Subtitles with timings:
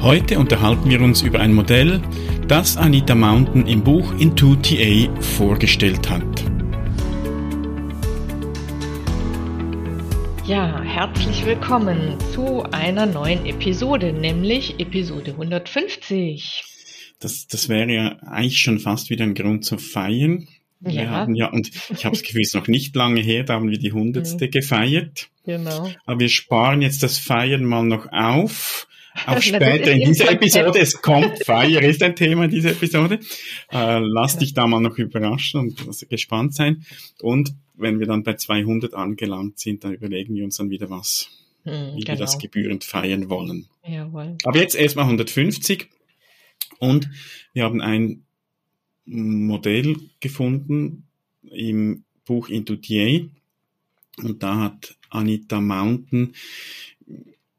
[0.00, 2.00] Heute unterhalten wir uns über ein Modell,
[2.46, 6.22] das Anita Mountain im Buch Into TA vorgestellt hat.
[10.46, 16.62] Ja, herzlich willkommen zu einer neuen Episode, nämlich Episode 150.
[17.18, 20.46] Das, das wäre ja eigentlich schon fast wieder ein Grund zu feiern.
[20.78, 21.10] Wir ja.
[21.10, 23.68] haben ja, und ich habe das Gefühl, es ist noch nicht lange her, da haben
[23.68, 24.50] wir die hundertste mhm.
[24.52, 25.28] gefeiert.
[25.44, 25.90] Genau.
[26.06, 28.87] Aber wir sparen jetzt das Feiern mal noch auf.
[29.26, 30.78] Auch später in dieser Episode.
[30.78, 33.20] Es kommt, Feier ist ein Thema in dieser Episode.
[33.70, 36.84] Äh, lass dich da mal noch überraschen und gespannt sein.
[37.20, 41.28] Und wenn wir dann bei 200 angelangt sind, dann überlegen wir uns dann wieder was,
[41.64, 42.08] hm, wie genau.
[42.08, 43.66] wir das gebührend feiern wollen.
[43.86, 44.36] Jawohl.
[44.44, 45.88] Aber jetzt erstmal 150.
[46.78, 47.08] Und
[47.52, 48.24] wir haben ein
[49.04, 51.08] Modell gefunden
[51.50, 53.20] im Buch Into TA
[54.22, 56.34] und da hat Anita Mountain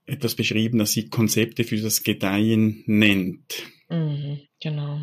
[0.10, 3.64] etwas beschrieben, das sie Konzepte für das Gedeihen nennt.
[3.90, 5.02] Mhm, genau.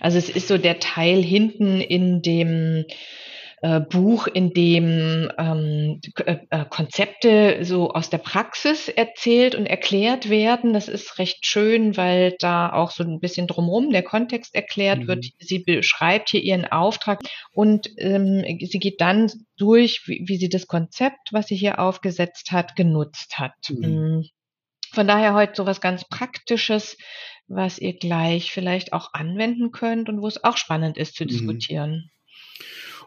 [0.00, 2.84] Also es ist so der Teil hinten in dem
[3.60, 10.30] äh, Buch, in dem ähm, äh, äh, Konzepte so aus der Praxis erzählt und erklärt
[10.30, 10.72] werden.
[10.72, 15.08] Das ist recht schön, weil da auch so ein bisschen drumherum der Kontext erklärt mhm.
[15.08, 15.26] wird.
[15.40, 17.20] Sie beschreibt hier ihren Auftrag
[17.50, 22.52] und ähm, sie geht dann durch, wie, wie, sie das Konzept, was sie hier aufgesetzt
[22.52, 23.54] hat, genutzt hat.
[23.70, 24.20] Mhm.
[24.20, 24.24] Mm.
[24.92, 26.96] Von daher heute so was ganz Praktisches,
[27.48, 31.28] was ihr gleich vielleicht auch anwenden könnt und wo es auch spannend ist zu mhm.
[31.28, 32.10] diskutieren.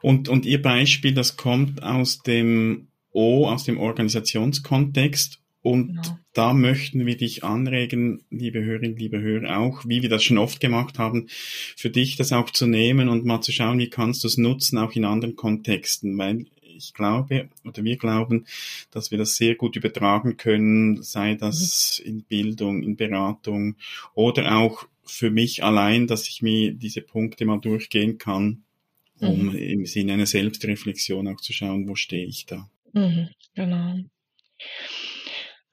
[0.01, 5.39] Und, und Ihr Beispiel, das kommt aus dem O, aus dem Organisationskontext.
[5.63, 6.19] Und genau.
[6.33, 10.59] da möchten wir dich anregen, liebe Hörerinnen, liebe Hörer, auch, wie wir das schon oft
[10.59, 14.27] gemacht haben, für dich das auch zu nehmen und mal zu schauen, wie kannst du
[14.27, 18.45] es nutzen, auch in anderen Kontexten, weil ich glaube oder wir glauben,
[18.89, 22.09] dass wir das sehr gut übertragen können, sei das mhm.
[22.09, 23.75] in Bildung, in Beratung
[24.15, 28.63] oder auch für mich allein, dass ich mir diese Punkte mal durchgehen kann
[29.21, 29.55] um mhm.
[29.55, 32.69] im Sinne einer Selbstreflexion auch zu schauen, wo stehe ich da.
[32.93, 33.95] Mhm, genau.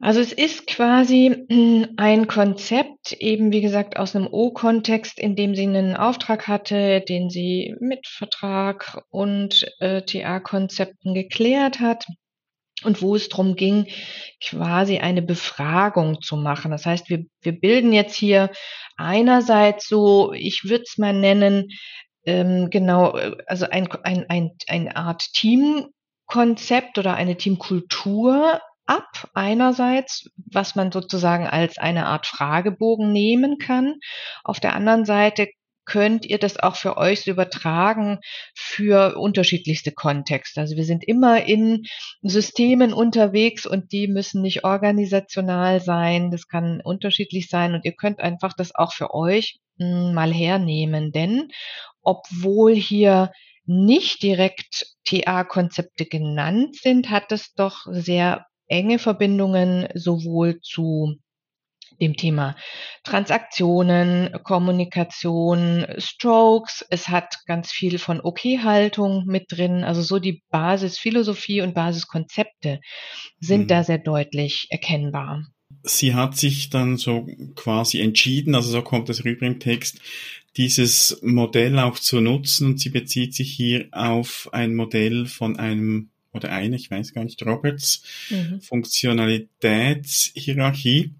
[0.01, 1.47] Also es ist quasi
[1.97, 7.31] ein Konzept, eben wie gesagt aus einem O-Kontext, in dem sie einen Auftrag hatte, den
[7.31, 12.07] sie mit Vertrag und äh, TA-Konzepten geklärt hat
[12.85, 13.89] und wo es darum ging,
[14.41, 16.71] quasi eine Befragung zu machen.
[16.71, 18.51] Das heißt, wir, wir bilden jetzt hier
[18.97, 21.71] einerseits so, ich würde es mal nennen,
[22.28, 30.31] ähm, genau, äh, also ein, ein, ein, eine Art Teamkonzept oder eine Teamkultur ab, einerseits,
[30.37, 33.94] was man sozusagen als eine Art Fragebogen nehmen kann.
[34.44, 35.49] Auf der anderen Seite
[35.88, 38.19] könnt ihr das auch für euch übertragen
[38.54, 40.60] für unterschiedlichste Kontexte.
[40.60, 41.87] Also wir sind immer in
[42.21, 46.31] Systemen unterwegs und die müssen nicht organisational sein.
[46.31, 51.10] Das kann unterschiedlich sein und ihr könnt einfach das auch für euch hm, mal hernehmen,
[51.10, 51.49] denn
[52.03, 53.32] obwohl hier
[53.65, 61.16] nicht direkt TA-Konzepte genannt sind, hat es doch sehr enge Verbindungen sowohl zu
[62.01, 62.57] dem Thema
[63.05, 66.85] Transaktionen, Kommunikation, Strokes.
[66.91, 69.85] Es hat ganz viel von Okay-Haltung mit drin.
[69.85, 72.81] Also so die Basisphilosophie und Basiskonzepte
[73.41, 73.69] sind mhm.
[73.69, 75.45] da sehr deutlich erkennbar.
[75.83, 80.01] Sie hat sich dann so quasi entschieden, also so kommt es rüber im Text,
[80.57, 86.11] dieses Modell auch zu nutzen und sie bezieht sich hier auf ein Modell von einem
[86.33, 88.61] oder eine, ich weiß gar nicht, Roberts mhm.
[88.61, 91.15] Funktionalitätshierarchie.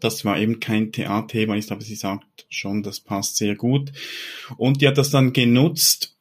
[0.00, 3.92] Das war eben kein TA-Thema ist, aber sie sagt schon, das passt sehr gut.
[4.56, 6.16] Und die hat das dann genutzt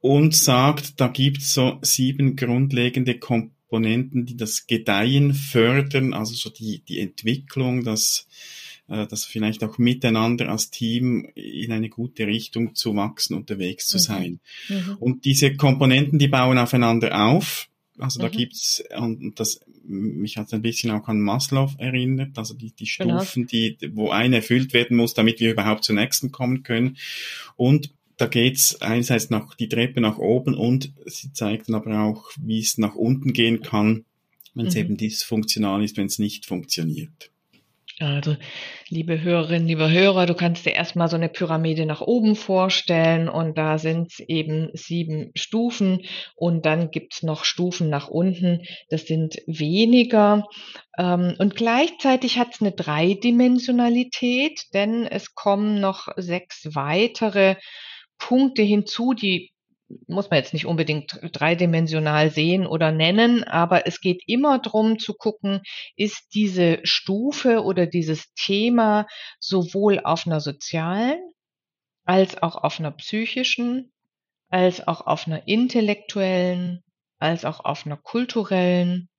[0.00, 6.82] und sagt, da gibt's so sieben grundlegende Komponenten, die das Gedeihen fördern, also so die,
[6.86, 8.28] die Entwicklung, das
[8.88, 13.98] äh, das vielleicht auch miteinander als Team in eine gute Richtung zu wachsen, unterwegs zu
[13.98, 14.02] mhm.
[14.02, 14.40] sein.
[14.68, 14.96] Mhm.
[14.98, 17.68] Und diese Komponenten, die bauen aufeinander auf.
[17.98, 18.32] Also da mhm.
[18.32, 23.20] gibt's und das mich hat ein bisschen auch an Maslow erinnert, also die, die genau.
[23.20, 23.76] Stufen, genau.
[23.80, 26.98] die, wo eine erfüllt werden muss, damit wir überhaupt zur nächsten kommen können.
[27.56, 32.30] Und da geht's einerseits nach die Treppe nach oben und sie zeigt dann aber auch,
[32.40, 34.04] wie es nach unten gehen kann,
[34.54, 34.80] wenn es mhm.
[34.80, 37.30] eben dysfunktional ist, wenn es nicht funktioniert.
[38.00, 38.36] Also,
[38.90, 43.58] liebe Hörerinnen, liebe Hörer, du kannst dir erstmal so eine Pyramide nach oben vorstellen und
[43.58, 46.02] da sind es eben sieben Stufen
[46.36, 48.62] und dann gibt's noch Stufen nach unten.
[48.88, 50.46] Das sind weniger.
[50.96, 57.56] Ähm, und gleichzeitig hat es eine Dreidimensionalität, denn es kommen noch sechs weitere
[58.16, 59.50] Punkte hinzu, die
[60.06, 65.14] muss man jetzt nicht unbedingt dreidimensional sehen oder nennen, aber es geht immer darum zu
[65.14, 65.62] gucken,
[65.96, 69.06] ist diese Stufe oder dieses Thema
[69.38, 71.18] sowohl auf einer sozialen
[72.04, 73.92] als auch auf einer psychischen,
[74.48, 76.82] als auch auf einer intellektuellen,
[77.18, 79.10] als auch auf einer kulturellen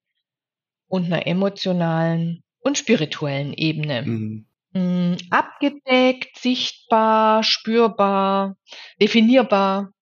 [0.88, 4.02] und einer emotionalen und spirituellen Ebene.
[4.02, 4.46] Mhm.
[4.72, 8.56] Mm, abgedeckt, sichtbar, spürbar,
[9.00, 9.94] definierbar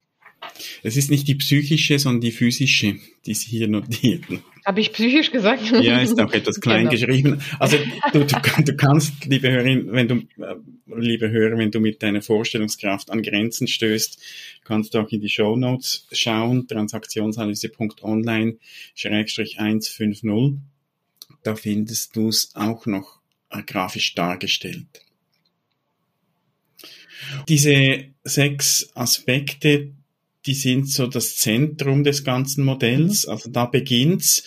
[0.84, 2.95] es ist nicht die psychische, sondern die physische,
[3.25, 4.42] die Sie hier notieren.
[4.66, 5.63] Habe ich psychisch gesagt?
[5.81, 6.92] Ja, ist auch etwas klein genau.
[6.92, 7.42] geschrieben.
[7.60, 7.78] Also
[8.12, 10.56] du, du, du, kannst, liebe Hörerin, wenn du, äh,
[10.95, 14.22] liebe Hörer, wenn du mit deiner Vorstellungskraft an Grenzen stößt,
[14.63, 18.57] kannst du auch in die Show Notes schauen, transaktionsanalyse.online,
[18.94, 20.60] Schrägstrich 150.
[21.44, 23.19] Da findest du es auch noch
[23.50, 24.86] äh, grafisch dargestellt.
[27.48, 29.94] Diese sechs Aspekte,
[30.48, 33.26] die sind so das Zentrum des ganzen Modells.
[33.26, 33.32] Mhm.
[33.32, 34.44] Also da beginnt's.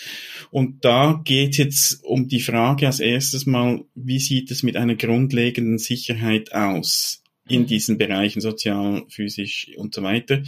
[0.50, 4.97] Und da geht jetzt um die Frage als erstes mal, wie sieht es mit einer
[4.97, 7.19] grundlegenden Sicherheit aus?
[7.49, 7.67] in mhm.
[7.67, 10.43] diesen Bereichen, sozial, physisch und so weiter.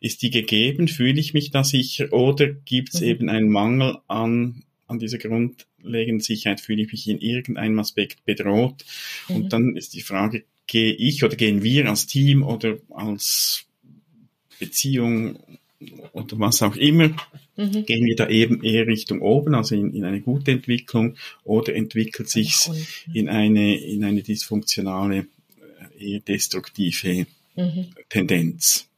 [0.00, 0.88] Ist die gegeben?
[0.88, 2.10] Fühle ich mich da sicher?
[2.12, 3.06] Oder gibt es mhm.
[3.06, 6.62] eben einen Mangel an, an dieser grundlegenden Sicherheit?
[6.62, 8.86] Fühle ich mich in irgendeinem Aspekt bedroht?
[9.28, 9.36] Mhm.
[9.36, 13.67] Und dann ist die Frage, gehe ich oder gehen wir als Team oder als
[14.58, 15.38] Beziehung
[16.12, 17.08] oder was auch immer,
[17.56, 17.86] mhm.
[17.86, 22.28] gehen wir da eben eher Richtung oben, also in, in eine gute Entwicklung, oder entwickelt
[22.28, 22.68] sich
[23.14, 25.26] in eine, in eine dysfunktionale,
[25.98, 27.94] äh, eher destruktive mhm.
[28.08, 28.88] Tendenz.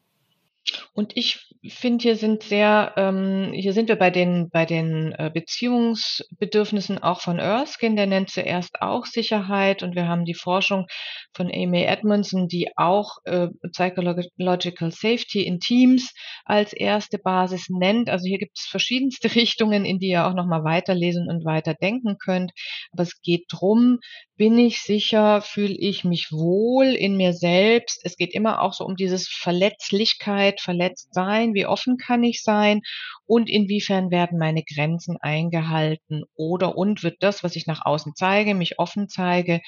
[0.95, 5.31] Und ich finde, hier sind sehr, ähm, hier sind wir bei den, bei den äh,
[5.33, 10.87] Beziehungsbedürfnissen auch von Erskine, der nennt zuerst auch Sicherheit und wir haben die Forschung
[11.35, 16.15] von Amy Edmondson, die auch äh, Psychological Safety in Teams
[16.47, 18.09] als erste Basis nennt.
[18.09, 22.17] Also hier gibt es verschiedenste Richtungen, in die ihr auch nochmal weiterlesen und weiter denken
[22.19, 22.53] könnt.
[22.93, 23.99] Aber es geht drum,
[24.41, 28.01] bin ich sicher, fühle ich mich wohl in mir selbst.
[28.05, 32.81] Es geht immer auch so um dieses Verletzlichkeit, Verletztsein, wie offen kann ich sein
[33.27, 38.55] und inwiefern werden meine Grenzen eingehalten oder und wird das, was ich nach außen zeige,
[38.55, 39.61] mich offen zeige,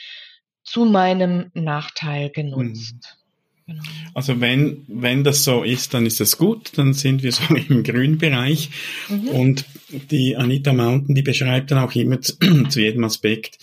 [0.65, 2.95] zu meinem Nachteil genutzt.
[2.95, 3.22] Mhm.
[3.67, 3.83] Genau.
[4.15, 7.83] Also wenn, wenn das so ist, dann ist das gut, dann sind wir so im
[7.83, 8.71] grünen Bereich.
[9.09, 9.29] Mhm.
[9.29, 9.65] Und
[10.11, 12.35] die Anita Mountain, die beschreibt dann auch immer zu,
[12.69, 13.59] zu jedem Aspekt,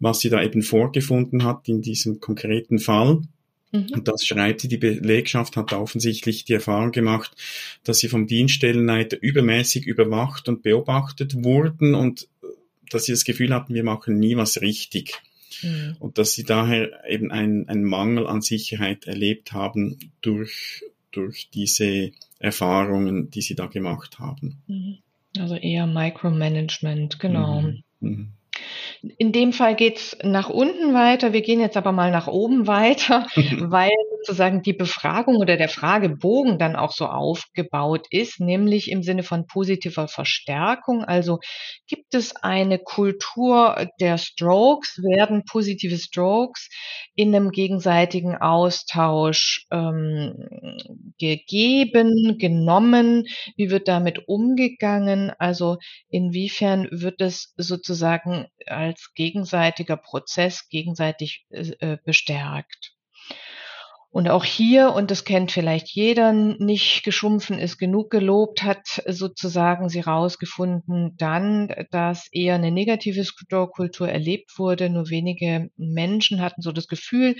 [0.00, 3.22] was sie da eben vorgefunden hat in diesem konkreten Fall.
[3.74, 3.86] Mhm.
[3.92, 7.32] Und das schreibt sie, die Belegschaft hat offensichtlich die Erfahrung gemacht,
[7.82, 12.46] dass sie vom Dienststellenleiter übermäßig überwacht und beobachtet wurden und äh,
[12.90, 15.20] dass sie das Gefühl hatten, wir machen nie was richtig.
[15.64, 15.96] Mhm.
[15.98, 22.12] Und dass sie daher eben einen, einen Mangel an Sicherheit erlebt haben durch, durch diese
[22.38, 24.62] Erfahrungen, die sie da gemacht haben.
[24.66, 24.98] Mhm.
[25.38, 27.72] Also eher Micromanagement, genau.
[28.00, 28.28] Mhm.
[29.02, 29.10] Mhm.
[29.18, 31.32] In dem Fall geht's nach unten weiter.
[31.32, 33.90] Wir gehen jetzt aber mal nach oben weiter, weil
[34.24, 39.46] sozusagen die Befragung oder der Fragebogen dann auch so aufgebaut ist, nämlich im Sinne von
[39.46, 41.04] positiver Verstärkung.
[41.04, 41.40] Also
[41.86, 44.98] gibt es eine Kultur der Strokes?
[45.02, 46.70] Werden positive Strokes
[47.14, 50.34] in einem gegenseitigen Austausch ähm,
[51.18, 53.26] gegeben, genommen?
[53.56, 55.32] Wie wird damit umgegangen?
[55.38, 55.76] Also
[56.08, 62.94] inwiefern wird es sozusagen als gegenseitiger Prozess gegenseitig äh, bestärkt.
[64.14, 69.88] Und auch hier, und das kennt vielleicht jeder, nicht geschumpfen ist genug gelobt, hat sozusagen
[69.88, 74.88] sie rausgefunden dann, dass eher eine negative Kultur erlebt wurde.
[74.88, 77.34] Nur wenige Menschen hatten so das Gefühl,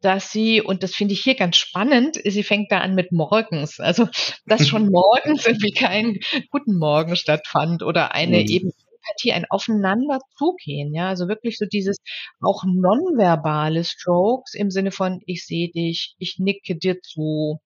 [0.00, 3.80] dass sie, und das finde ich hier ganz spannend, sie fängt da an mit morgens.
[3.80, 4.06] Also,
[4.46, 6.18] dass schon morgens irgendwie kein
[6.52, 8.46] Guten Morgen stattfand oder eine mhm.
[8.46, 11.98] eben Empathie, ein Aufeinander zugehen, ja, also wirklich so dieses
[12.40, 17.60] auch nonverbale Strokes im Sinne von ich sehe dich, ich nicke dir zu,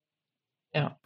[0.72, 0.98] ja.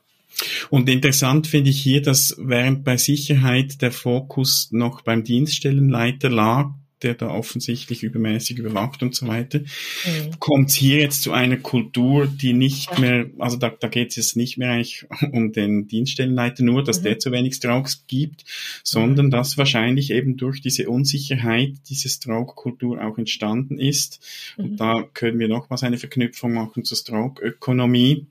[0.70, 6.70] Und interessant finde ich hier, dass während bei Sicherheit der Fokus noch beim Dienststellenleiter lag,
[7.02, 10.38] der da offensichtlich übermäßig überwacht und so weiter, mhm.
[10.38, 14.36] kommt hier jetzt zu einer Kultur, die nicht mehr, also da, da geht es jetzt
[14.36, 17.04] nicht mehr eigentlich um den Dienststellenleiter nur, dass mhm.
[17.04, 18.44] der zu wenig Strokes gibt,
[18.82, 19.30] sondern mhm.
[19.30, 24.20] dass wahrscheinlich eben durch diese Unsicherheit diese Stroke-Kultur auch entstanden ist.
[24.56, 24.76] Und mhm.
[24.76, 28.26] da können wir nochmals eine Verknüpfung machen zur Stroke-Ökonomie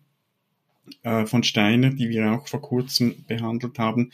[1.04, 4.12] äh, von Steiner, die wir auch vor kurzem behandelt haben,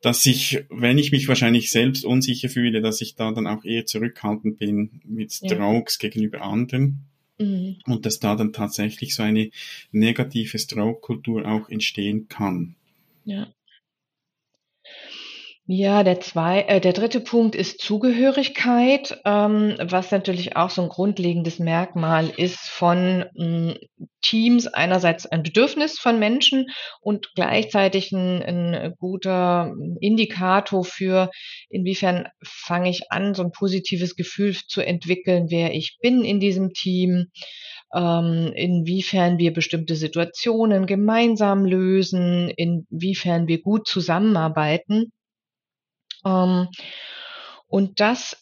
[0.00, 3.86] dass ich, wenn ich mich wahrscheinlich selbst unsicher fühle, dass ich da dann auch eher
[3.86, 6.08] zurückhaltend bin mit Strokes ja.
[6.08, 7.04] gegenüber anderen.
[7.38, 7.76] Mhm.
[7.86, 9.50] Und dass da dann tatsächlich so eine
[9.90, 12.74] negative Stroke-Kultur auch entstehen kann.
[13.24, 13.52] Ja.
[15.74, 20.90] Ja, der, zwei, äh, der dritte Punkt ist Zugehörigkeit, ähm, was natürlich auch so ein
[20.90, 23.74] grundlegendes Merkmal ist von mh, hm,
[24.20, 24.66] Teams.
[24.66, 26.66] Einerseits ein Bedürfnis von Menschen
[27.00, 31.30] und gleichzeitig ein, ein guter Indikator für,
[31.70, 36.74] inwiefern fange ich an, so ein positives Gefühl zu entwickeln, wer ich bin in diesem
[36.74, 37.28] Team
[37.94, 45.12] ähm, inwiefern wir bestimmte Situationen gemeinsam lösen, inwiefern wir gut zusammenarbeiten.
[46.24, 46.68] Ähm,
[47.68, 48.36] und das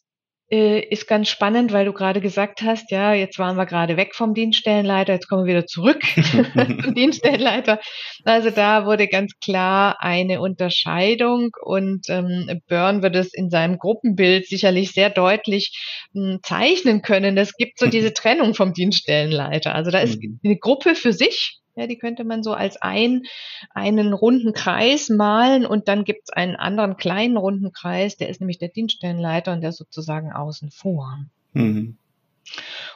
[0.50, 4.16] äh, ist ganz spannend, weil du gerade gesagt hast, ja, jetzt waren wir gerade weg
[4.16, 6.02] vom Dienststellenleiter, jetzt kommen wir wieder zurück
[6.82, 7.78] zum Dienststellenleiter.
[8.25, 14.49] Also da wurde ganz klar eine Unterscheidung und ähm, Byrne wird es in seinem Gruppenbild
[14.49, 15.72] sicherlich sehr deutlich
[16.12, 17.38] mh, hm, zeichnen können.
[17.38, 19.72] Es gibt so diese Trennung vom Dienststellenleiter.
[19.72, 20.40] Also da ist mhm.
[20.42, 23.22] eine Gruppe für sich ja, die könnte man so als ein,
[23.70, 28.40] einen runden Kreis malen und dann gibt es einen anderen kleinen runden Kreis, der ist
[28.40, 31.18] nämlich der Dienststellenleiter und der ist sozusagen außen vor.
[31.52, 31.96] Mhm.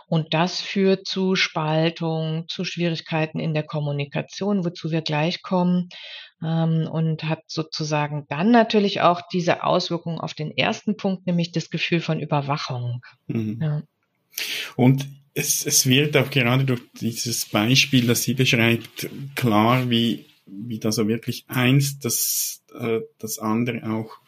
[0.06, 5.88] Und das führt zu Spaltung, zu Schwierigkeiten in der Kommunikation, wozu wir gleich kommen,
[6.42, 11.70] ähm, und hat sozusagen dann natürlich auch diese Auswirkungen auf den ersten Punkt, nämlich das
[11.70, 13.02] Gefühl von Überwachung.
[13.26, 13.58] Mhm.
[13.62, 13.82] Ja.
[14.76, 20.78] Und es, es wird auch gerade durch dieses Beispiel, das sie beschreibt, klar, wie, wie
[20.78, 24.18] da so wirklich eins das, äh, das andere auch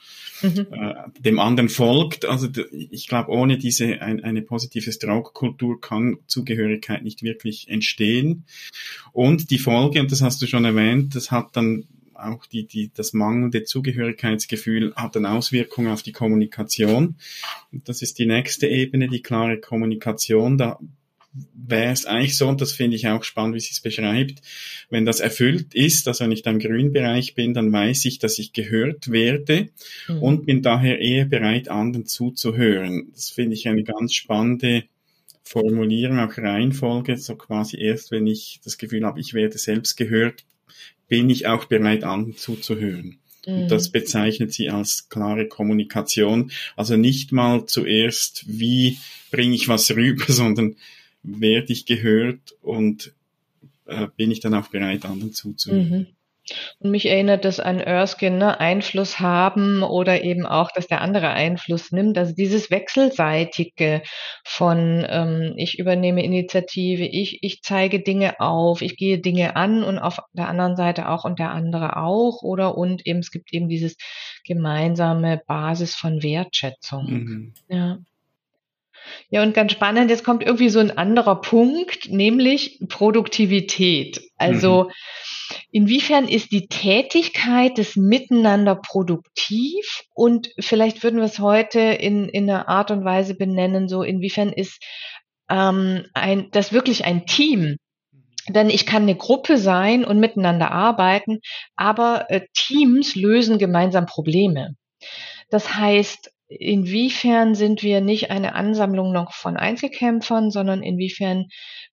[0.42, 0.66] mhm.
[0.72, 2.24] äh, dem anderen folgt.
[2.24, 8.44] Also ich glaube, ohne diese ein, eine positive Stroke-Kultur kann Zugehörigkeit nicht wirklich entstehen.
[9.12, 11.86] Und die Folge, und das hast du schon erwähnt, das hat dann
[12.18, 17.16] auch die, die, das mangelnde Zugehörigkeitsgefühl hat dann Auswirkungen auf die Kommunikation.
[17.72, 20.58] Und das ist die nächste Ebene, die klare Kommunikation.
[20.58, 20.78] Da
[21.54, 24.40] wäre es eigentlich so, und das finde ich auch spannend, wie sie es beschreibt,
[24.90, 28.18] wenn das erfüllt ist, also wenn ich da im grünen Bereich bin, dann weiß ich,
[28.18, 29.68] dass ich gehört werde
[30.08, 30.22] mhm.
[30.22, 33.10] und bin daher eher bereit, anderen zuzuhören.
[33.12, 34.84] Das finde ich eine ganz spannende
[35.42, 40.44] Formulierung, auch Reihenfolge, so quasi erst, wenn ich das Gefühl habe, ich werde selbst gehört,
[41.08, 43.18] bin ich auch bereit, anderen zuzuhören.
[43.46, 43.68] Und mhm.
[43.68, 46.50] das bezeichnet sie als klare Kommunikation.
[46.74, 48.98] Also nicht mal zuerst, wie
[49.30, 50.76] bringe ich was rüber, sondern
[51.22, 53.12] werde ich gehört und
[53.86, 56.08] äh, bin ich dann auch bereit, anderen zuzuhören.
[56.78, 58.60] Und mich erinnert das an Erskine, ne?
[58.60, 62.16] Einfluss haben oder eben auch, dass der andere Einfluss nimmt.
[62.18, 64.02] Also dieses Wechselseitige
[64.44, 69.98] von ähm, ich übernehme Initiative, ich, ich zeige Dinge auf, ich gehe Dinge an und
[69.98, 72.42] auf der anderen Seite auch und der andere auch.
[72.42, 73.96] Oder und eben es gibt eben dieses
[74.44, 77.06] gemeinsame Basis von Wertschätzung.
[77.06, 77.54] Mhm.
[77.68, 77.98] Ja.
[79.28, 84.20] Ja, und ganz spannend, jetzt kommt irgendwie so ein anderer Punkt, nämlich Produktivität.
[84.36, 84.92] Also mhm.
[85.76, 90.04] Inwiefern ist die Tätigkeit des Miteinander produktiv?
[90.14, 94.54] Und vielleicht würden wir es heute in, in einer Art und Weise benennen, so inwiefern
[94.54, 94.82] ist
[95.50, 97.76] ähm, ein, das wirklich ein Team?
[98.48, 101.40] Denn ich kann eine Gruppe sein und miteinander arbeiten,
[101.76, 104.76] aber äh, Teams lösen gemeinsam Probleme.
[105.50, 111.46] Das heißt, inwiefern sind wir nicht eine Ansammlung noch von Einzelkämpfern, sondern inwiefern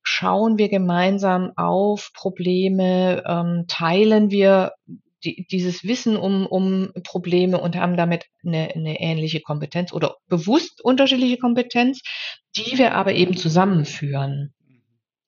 [0.04, 4.74] schauen wir gemeinsam auf Probleme, ähm, teilen wir
[5.24, 10.84] die, dieses Wissen um, um Probleme und haben damit eine, eine ähnliche Kompetenz oder bewusst
[10.84, 12.02] unterschiedliche Kompetenz,
[12.56, 14.54] die wir aber eben zusammenführen.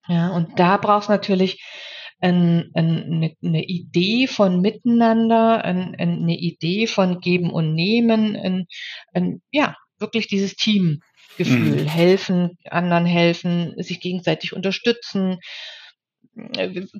[0.07, 1.63] Ja, und da braucht es natürlich
[2.19, 8.67] ein, ein, eine, Idee von Miteinander, ein, eine Idee von Geben und Nehmen,
[9.51, 11.87] ja, wirklich dieses Teamgefühl, mhm.
[11.87, 15.39] helfen, anderen helfen, sich gegenseitig unterstützen,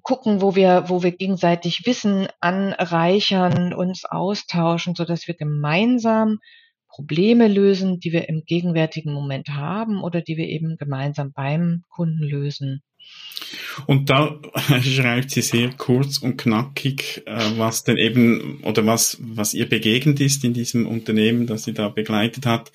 [0.02, 6.40] gucken, wo wir, wo wir gegenseitig Wissen anreichern, uns austauschen, so dass wir gemeinsam
[6.88, 12.24] Probleme lösen, die wir im gegenwärtigen Moment haben oder die wir eben gemeinsam beim Kunden
[12.24, 12.82] lösen.
[13.88, 14.40] Und da
[14.82, 20.20] schreibt sie sehr kurz und knackig, äh, was denn eben oder was, was ihr begegnet
[20.20, 22.72] ist in diesem Unternehmen, das sie da begleitet hat.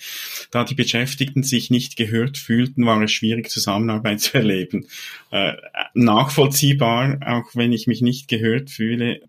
[0.51, 4.87] Da die Beschäftigten sich nicht gehört fühlten, war es schwierig, Zusammenarbeit zu erleben.
[5.31, 5.53] Äh,
[5.95, 9.21] nachvollziehbar, auch wenn ich mich nicht gehört fühle,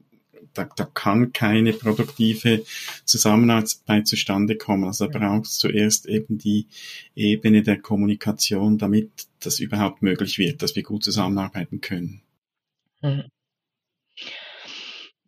[0.54, 2.64] da, da kann keine produktive
[3.06, 4.86] Zusammenarbeit zustande kommen.
[4.86, 6.68] Also da braucht es zuerst eben die
[7.16, 12.22] Ebene der Kommunikation, damit das überhaupt möglich wird, dass wir gut zusammenarbeiten können.
[13.02, 13.24] Mhm.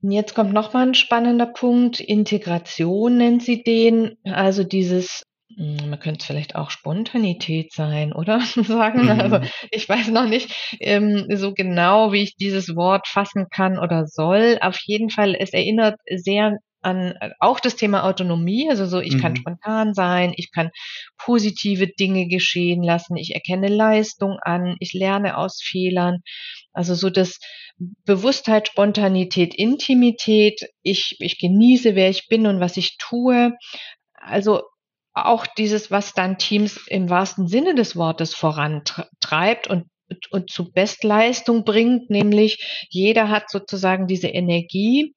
[0.02, 2.02] Jetzt kommt noch mal ein spannender Punkt.
[2.02, 4.18] Integration nennt sie den.
[4.26, 8.40] Also dieses hm, man könnte es vielleicht auch Spontanität sein, oder?
[8.56, 9.04] Sagen.
[9.04, 9.20] Mhm.
[9.20, 9.40] Also
[9.72, 14.58] ich weiß noch nicht ähm, so genau, wie ich dieses Wort fassen kann oder soll.
[14.62, 19.16] Auf jeden Fall, es erinnert sehr an äh, auch das Thema Autonomie, also so, ich
[19.16, 19.22] mhm.
[19.22, 20.70] kann spontan sein, ich kann
[21.18, 26.20] positive Dinge geschehen lassen, ich erkenne Leistung an, ich lerne aus Fehlern.
[26.74, 27.40] Also so das
[27.78, 33.54] Bewusstheit, Spontanität, Intimität, ich, ich genieße, wer ich bin und was ich tue.
[34.14, 34.64] Also
[35.14, 39.86] auch dieses, was dann Teams im wahrsten Sinne des Wortes vorantreibt und
[40.30, 45.16] und zu Bestleistung bringt, nämlich jeder hat sozusagen diese Energie,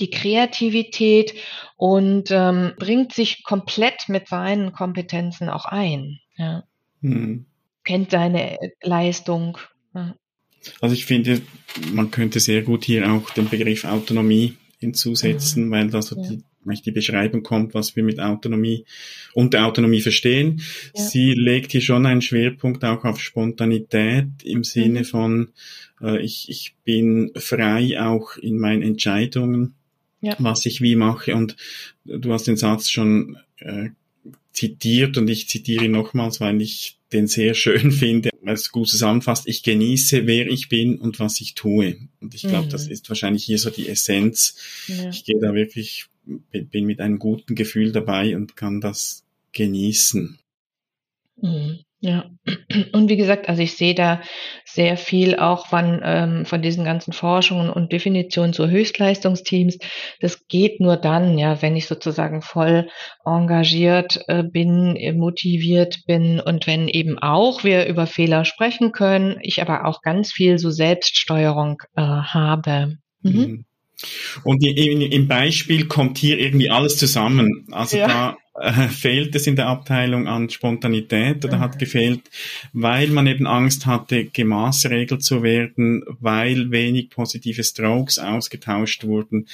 [0.00, 1.34] die Kreativität
[1.76, 6.18] und ähm, bringt sich komplett mit seinen Kompetenzen auch ein.
[6.36, 6.64] Ja.
[7.00, 7.46] Hm.
[7.84, 9.58] Kennt seine Leistung.
[9.94, 10.14] Ja.
[10.80, 11.42] Also ich finde,
[11.92, 15.70] man könnte sehr gut hier auch den Begriff Autonomie hinzusetzen, mhm.
[15.70, 16.22] weil das ja.
[16.22, 18.84] die die Beschreibung kommt, was wir mit Autonomie
[19.34, 20.62] und der Autonomie verstehen.
[20.94, 21.02] Ja.
[21.02, 25.04] Sie legt hier schon einen Schwerpunkt auch auf Spontanität im Sinne mhm.
[25.04, 25.48] von,
[26.00, 29.74] äh, ich, ich bin frei auch in meinen Entscheidungen,
[30.20, 30.36] ja.
[30.38, 31.34] was ich wie mache.
[31.34, 31.56] Und
[32.04, 33.90] du hast den Satz schon äh,
[34.52, 38.88] zitiert und ich zitiere ihn nochmals, weil ich den sehr schön finde, weil es gut
[38.88, 39.46] zusammenfasst.
[39.46, 41.96] Ich genieße, wer ich bin und was ich tue.
[42.20, 42.70] Und ich glaube, mhm.
[42.70, 44.56] das ist wahrscheinlich hier so die Essenz.
[44.86, 45.10] Ja.
[45.10, 50.38] Ich gehe da wirklich bin mit einem guten Gefühl dabei und kann das genießen.
[51.36, 51.80] Mhm.
[52.04, 52.28] Ja,
[52.92, 54.20] und wie gesagt, also ich sehe da
[54.64, 59.78] sehr viel auch von, ähm, von diesen ganzen Forschungen und Definitionen zu Höchstleistungsteams.
[60.20, 62.88] Das geht nur dann, ja, wenn ich sozusagen voll
[63.24, 69.62] engagiert äh, bin, motiviert bin und wenn eben auch wir über Fehler sprechen können, ich
[69.62, 72.96] aber auch ganz viel so Selbststeuerung äh, habe.
[73.22, 73.64] Mhm.
[74.44, 77.66] Und im Beispiel kommt hier irgendwie alles zusammen.
[77.70, 78.06] Also ja.
[78.06, 81.60] da äh, fehlt es in der Abteilung an Spontanität oder mhm.
[81.60, 82.20] hat gefehlt,
[82.74, 89.48] weil man eben Angst hatte, gemaßregelt zu werden, weil wenig positive Strokes ausgetauscht wurden,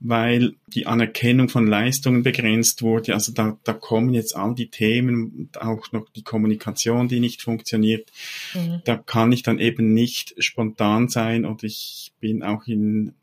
[0.00, 3.14] weil die Anerkennung von Leistungen begrenzt wurde.
[3.14, 7.40] Also da, da kommen jetzt all die Themen und auch noch die Kommunikation, die nicht
[7.40, 8.12] funktioniert.
[8.52, 8.82] Mhm.
[8.84, 13.14] Da kann ich dann eben nicht spontan sein und ich bin auch in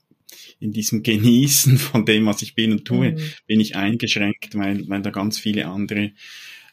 [0.59, 3.31] in diesem Genießen von dem, was ich bin und tue, mhm.
[3.47, 6.11] bin ich eingeschränkt, weil, weil da ganz viele andere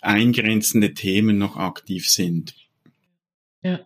[0.00, 2.54] eingrenzende Themen noch aktiv sind.
[3.62, 3.80] Ja.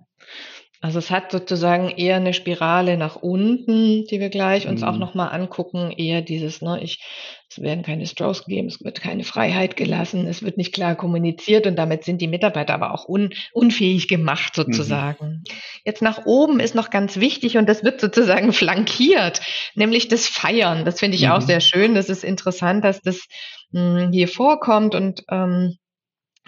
[0.83, 4.89] Also es hat sozusagen eher eine Spirale nach unten, die wir gleich uns mhm.
[4.89, 7.05] auch nochmal angucken, eher dieses, ne, ich,
[7.51, 11.67] es werden keine Strokes gegeben, es wird keine Freiheit gelassen, es wird nicht klar kommuniziert
[11.67, 14.63] und damit sind die Mitarbeiter aber auch un, unfähig gemacht mhm.
[14.63, 15.27] sozusagen.
[15.27, 15.45] Mhm.
[15.85, 19.43] Jetzt nach oben ist noch ganz wichtig und das wird sozusagen flankiert,
[19.75, 20.87] nämlich das Feiern.
[20.87, 21.33] Das finde ich mhm.
[21.33, 21.95] auch sehr schön.
[21.95, 23.27] Das ist interessant, dass das
[23.73, 25.77] mh, hm, hier vorkommt und ähm,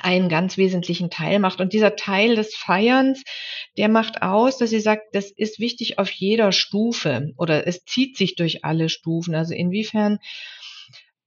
[0.05, 1.61] einen ganz wesentlichen Teil macht.
[1.61, 3.23] Und dieser Teil des Feierns,
[3.77, 8.17] der macht aus, dass sie sagt, das ist wichtig auf jeder Stufe oder es zieht
[8.17, 9.35] sich durch alle Stufen.
[9.35, 10.19] Also inwiefern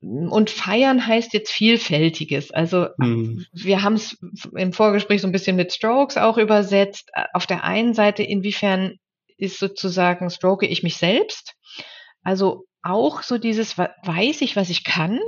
[0.01, 2.51] und feiern heißt jetzt vielfältiges.
[2.51, 3.45] Also mhm.
[3.53, 4.17] wir haben es
[4.55, 7.09] im Vorgespräch so ein bisschen mit Strokes auch übersetzt.
[7.33, 8.99] Auf der einen Seite, inwiefern
[9.37, 11.55] ist sozusagen stroke ich mich selbst?
[12.23, 15.19] Also auch so dieses, weiß ich, was ich kann?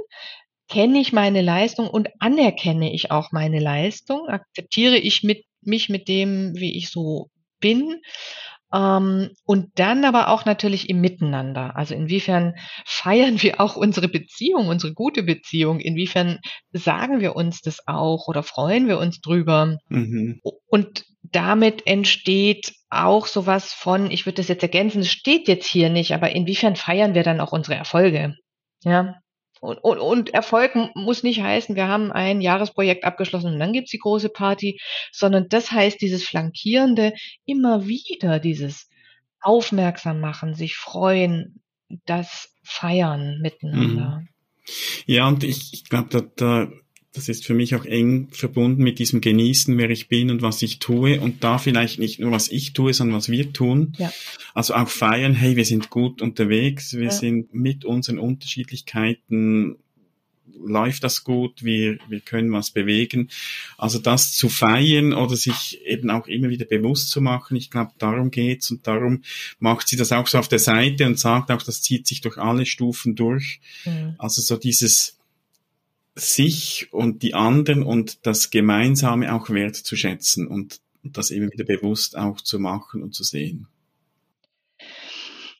[0.69, 6.07] Kenne ich meine Leistung und anerkenne ich auch meine Leistung, akzeptiere ich mit, mich mit
[6.07, 8.01] dem, wie ich so bin.
[8.73, 11.77] Ähm, und dann aber auch natürlich im Miteinander.
[11.77, 15.79] Also inwiefern feiern wir auch unsere Beziehung, unsere gute Beziehung?
[15.79, 16.39] Inwiefern
[16.73, 19.77] sagen wir uns das auch oder freuen wir uns drüber?
[19.87, 20.41] Mhm.
[20.67, 25.89] Und damit entsteht auch sowas von, ich würde das jetzt ergänzen, es steht jetzt hier
[25.89, 28.35] nicht, aber inwiefern feiern wir dann auch unsere Erfolge?
[28.83, 29.15] Ja,
[29.61, 33.91] und, und, und Erfolg muss nicht heißen, wir haben ein Jahresprojekt abgeschlossen und dann gibt's
[33.91, 34.79] die große Party,
[35.11, 37.13] sondern das heißt dieses Flankierende,
[37.45, 38.89] immer wieder dieses
[39.41, 41.61] Aufmerksam machen, sich freuen,
[42.05, 44.21] das Feiern miteinander.
[44.21, 44.29] Mhm.
[45.05, 46.71] Ja, und ich, ich glaube, da, da
[47.17, 50.61] das ist für mich auch eng verbunden mit diesem Genießen, wer ich bin und was
[50.61, 53.93] ich tue und da vielleicht nicht nur was ich tue, sondern was wir tun.
[53.97, 54.13] Ja.
[54.53, 57.11] Also auch feiern, hey, wir sind gut unterwegs, wir ja.
[57.11, 59.77] sind mit unseren Unterschiedlichkeiten
[60.65, 63.29] läuft das gut, wir, wir können was bewegen.
[63.77, 67.91] Also das zu feiern oder sich eben auch immer wieder bewusst zu machen, ich glaube,
[67.97, 69.23] darum geht's und darum
[69.59, 72.37] macht sie das auch so auf der Seite und sagt auch, das zieht sich durch
[72.37, 73.59] alle Stufen durch.
[73.85, 74.15] Mhm.
[74.17, 75.16] Also so dieses
[76.17, 82.41] sich und die anderen und das Gemeinsame auch wertzuschätzen und das immer wieder bewusst auch
[82.41, 83.67] zu machen und zu sehen.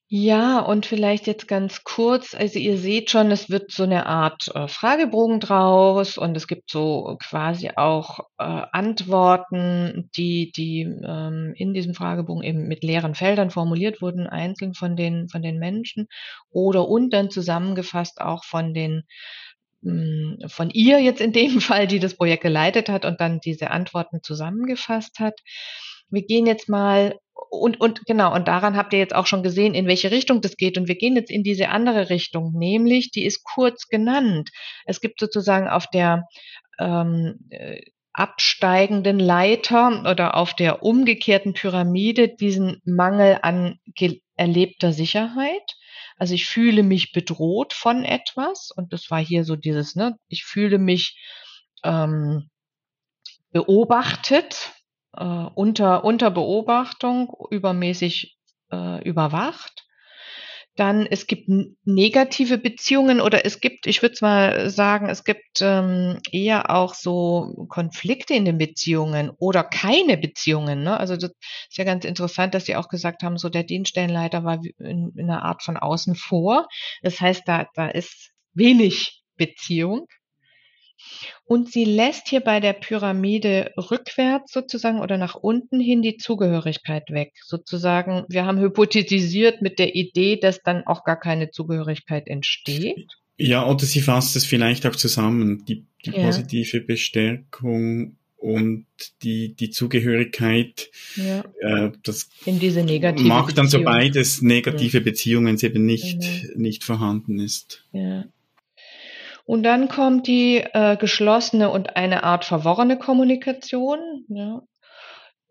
[0.09, 4.47] Ja, und vielleicht jetzt ganz kurz, also ihr seht schon, es wird so eine Art
[4.55, 11.73] äh, Fragebogen draus und es gibt so quasi auch äh, Antworten, die, die ähm, in
[11.73, 16.07] diesem Fragebogen eben mit leeren Feldern formuliert wurden, einzeln von den, von den Menschen
[16.49, 19.03] oder und dann zusammengefasst auch von den
[20.47, 24.21] von ihr jetzt in dem Fall, die das Projekt geleitet hat und dann diese Antworten
[24.21, 25.39] zusammengefasst hat.
[26.09, 27.15] Wir gehen jetzt mal
[27.49, 30.57] und, und genau, und daran habt ihr jetzt auch schon gesehen, in welche Richtung das
[30.57, 30.77] geht.
[30.77, 34.49] Und wir gehen jetzt in diese andere Richtung, nämlich, die ist kurz genannt.
[34.85, 36.27] Es gibt sozusagen auf der
[36.79, 37.81] ähm, äh,
[38.13, 43.79] absteigenden Leiter oder auf der umgekehrten Pyramide diesen Mangel an
[44.35, 45.75] erlebter Sicherheit.
[46.17, 50.43] Also ich fühle mich bedroht von etwas und das war hier so dieses, ne, ich
[50.43, 51.17] fühle mich
[51.83, 52.49] ähm,
[53.51, 54.71] beobachtet
[55.13, 58.37] äh, unter, unter Beobachtung, übermäßig
[58.71, 59.86] äh, überwacht.
[60.77, 61.49] Dann es gibt
[61.85, 67.65] negative Beziehungen oder es gibt, ich würde mal sagen, es gibt ähm, eher auch so
[67.67, 70.83] Konflikte in den Beziehungen oder keine Beziehungen.
[70.83, 70.97] Ne?
[70.97, 71.31] Also das
[71.69, 75.29] ist ja ganz interessant, dass Sie auch gesagt haben, so der Dienststellenleiter war in, in
[75.29, 76.67] einer Art von außen vor.
[77.01, 80.05] Das heißt, da, da ist wenig Beziehung.
[81.45, 87.09] Und sie lässt hier bei der Pyramide rückwärts sozusagen oder nach unten hin die Zugehörigkeit
[87.09, 87.33] weg.
[87.43, 93.07] Sozusagen, wir haben hypothetisiert mit der Idee, dass dann auch gar keine Zugehörigkeit entsteht.
[93.37, 96.25] Ja, oder sie fasst es vielleicht auch zusammen, die, die ja.
[96.25, 98.85] positive Bestärkung und
[99.23, 101.43] die, die Zugehörigkeit, ja.
[101.59, 105.03] äh, das In diese negative macht dann so beides negative ja.
[105.03, 106.53] Beziehungen, eben nicht, genau.
[106.55, 107.83] nicht vorhanden ist.
[107.91, 108.25] Ja.
[109.47, 114.61] Und dann kommt die äh, geschlossene und eine Art verworrene Kommunikation, ja,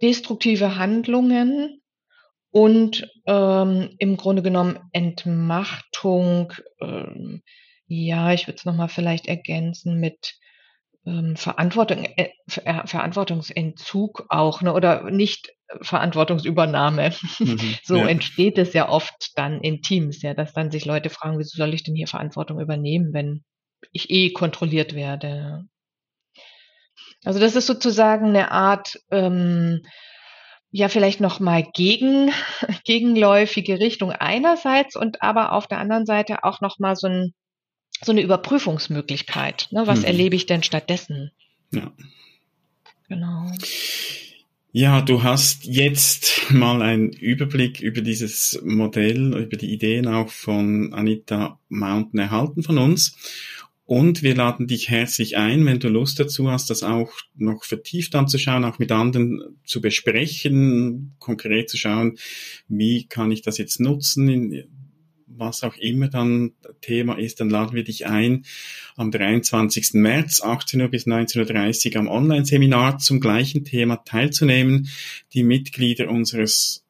[0.02, 1.80] destruktive Handlungen
[2.50, 6.52] und ähm, im Grunde genommen Entmachtung.
[6.82, 7.42] Ähm,
[7.86, 10.34] ja, ich würde es nochmal vielleicht ergänzen mit
[11.06, 17.14] ähm, Verantwortung, äh, Ver Verantwortungsentzug auch, ne, oder nicht Verantwortungsübernahme.
[17.38, 18.08] Mhm, so ja.
[18.08, 21.72] entsteht es ja oft dann in Teams, ja, dass dann sich Leute fragen, wieso soll
[21.72, 23.42] ich denn hier Verantwortung übernehmen, wenn
[23.92, 25.66] ich eh kontrolliert werde.
[27.24, 29.82] Also das ist sozusagen eine Art, ähm,
[30.70, 32.30] ja vielleicht noch mal gegen
[32.84, 37.34] gegenläufige Richtung einerseits und aber auf der anderen Seite auch noch mal so, ein,
[38.02, 39.68] so eine Überprüfungsmöglichkeit.
[39.70, 39.86] Ne?
[39.86, 40.04] Was hm.
[40.04, 41.30] erlebe ich denn stattdessen?
[41.72, 41.92] Ja.
[43.08, 43.50] Genau.
[44.72, 50.92] Ja, du hast jetzt mal einen Überblick über dieses Modell, über die Ideen auch von
[50.92, 53.16] Anita Mountain erhalten von uns.
[53.86, 58.16] Und wir laden dich herzlich ein, wenn du Lust dazu hast, das auch noch vertieft
[58.16, 62.18] anzuschauen, auch mit anderen zu besprechen, konkret zu schauen,
[62.66, 64.64] wie kann ich das jetzt nutzen,
[65.28, 68.44] was auch immer dann Thema ist, dann laden wir dich ein,
[68.96, 69.94] am 23.
[69.94, 74.88] März, 18 Uhr bis 19.30 Uhr am Online-Seminar zum gleichen Thema teilzunehmen.
[75.32, 76.85] Die Mitglieder unseres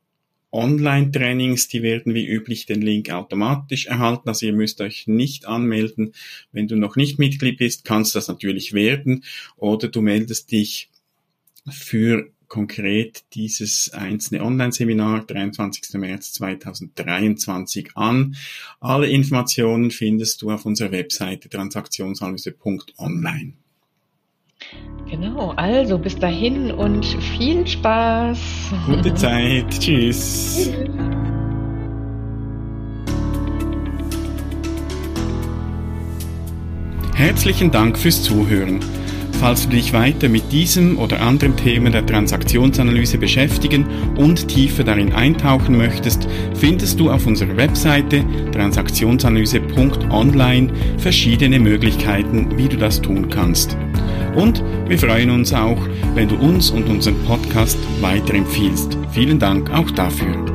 [0.53, 4.29] Online-Trainings, die werden wie üblich den Link automatisch erhalten.
[4.29, 6.13] Also ihr müsst euch nicht anmelden.
[6.53, 9.25] Wenn du noch nicht Mitglied bist, kannst du das natürlich werden.
[9.57, 10.91] Oder du meldest dich
[11.69, 15.95] für konkret dieses einzelne Online-Seminar 23.
[15.95, 18.37] März 2023 an.
[18.81, 23.55] Alle Informationen findest du auf unserer Webseite transaktionsanalyse.online.
[25.09, 28.39] Genau, also bis dahin und viel Spaß.
[28.87, 29.67] Gute Zeit.
[29.79, 30.71] Tschüss.
[37.15, 38.81] Herzlichen Dank fürs Zuhören.
[39.41, 45.13] Falls du dich weiter mit diesem oder anderen Themen der Transaktionsanalyse beschäftigen und tiefer darin
[45.13, 53.77] eintauchen möchtest, findest du auf unserer Webseite transaktionsanalyse.online verschiedene Möglichkeiten, wie du das tun kannst.
[54.37, 55.79] Und wir freuen uns auch,
[56.15, 58.97] wenn du uns und unseren Podcast weiterempfiehlst.
[59.11, 60.46] Vielen Dank auch dafür.